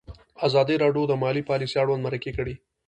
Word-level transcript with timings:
ازادي 0.47 0.75
راډیو 0.83 1.03
د 1.07 1.13
مالي 1.23 1.43
پالیسي 1.49 1.75
اړوند 1.81 2.05
مرکې 2.07 2.31
کړي. 2.37 2.55